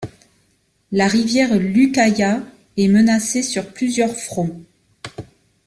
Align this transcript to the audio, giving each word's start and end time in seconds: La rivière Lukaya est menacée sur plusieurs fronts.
La 0.91 1.07
rivière 1.07 1.53
Lukaya 1.55 2.41
est 2.75 2.87
menacée 2.87 3.43
sur 3.43 3.71
plusieurs 3.71 4.15
fronts. 4.17 4.59